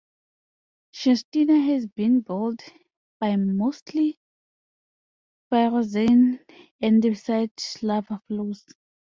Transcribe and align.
Shastina 0.95 1.63
has 1.63 1.85
been 1.85 2.21
built 2.21 2.63
by 3.19 3.35
mostly 3.35 4.17
pyroxene 5.51 6.39
andesite 6.81 7.83
lava 7.83 8.19
flows. 8.25 8.65